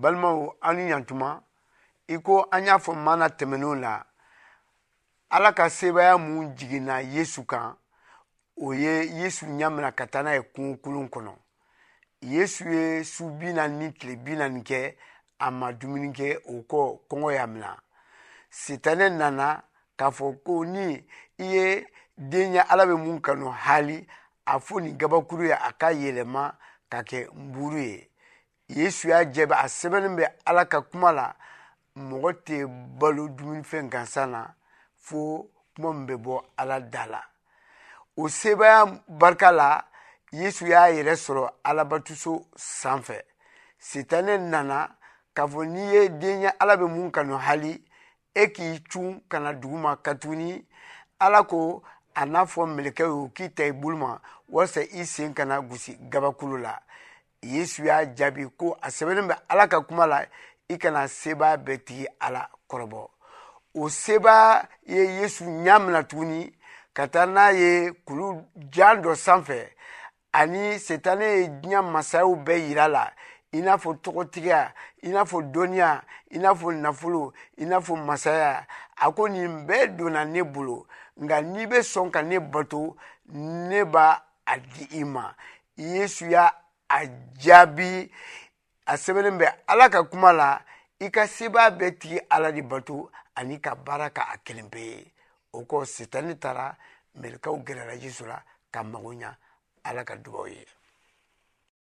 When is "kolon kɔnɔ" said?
10.82-11.32